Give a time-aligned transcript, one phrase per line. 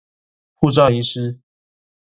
[0.59, 1.39] 護照遺失